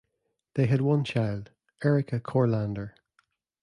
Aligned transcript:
They 0.55 0.65
had 0.65 0.81
one 0.81 1.03
child, 1.03 1.51
Erika 1.83 2.19
Courlander. 2.19 2.95